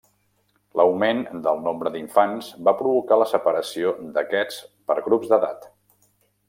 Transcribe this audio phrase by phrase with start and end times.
[0.79, 5.75] L'augment del nombre d'infants va provocar la separació d'aquests per grups d'edat.